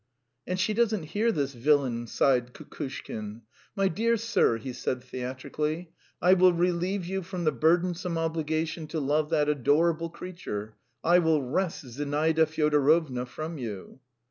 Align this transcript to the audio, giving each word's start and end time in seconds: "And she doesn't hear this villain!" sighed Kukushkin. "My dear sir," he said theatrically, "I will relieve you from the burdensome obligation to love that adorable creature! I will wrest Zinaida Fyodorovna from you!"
"And 0.47 0.59
she 0.59 0.73
doesn't 0.73 1.03
hear 1.13 1.31
this 1.31 1.53
villain!" 1.53 2.07
sighed 2.07 2.55
Kukushkin. 2.55 3.43
"My 3.75 3.87
dear 3.87 4.17
sir," 4.17 4.57
he 4.57 4.73
said 4.73 5.03
theatrically, 5.03 5.91
"I 6.19 6.33
will 6.33 6.53
relieve 6.53 7.05
you 7.05 7.21
from 7.21 7.43
the 7.43 7.51
burdensome 7.51 8.17
obligation 8.17 8.87
to 8.87 8.99
love 8.99 9.29
that 9.29 9.47
adorable 9.47 10.09
creature! 10.09 10.75
I 11.03 11.19
will 11.19 11.43
wrest 11.43 11.85
Zinaida 11.85 12.47
Fyodorovna 12.47 13.27
from 13.27 13.59
you!" 13.59 13.99